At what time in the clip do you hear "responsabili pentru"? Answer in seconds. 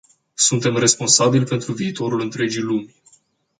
0.77-1.73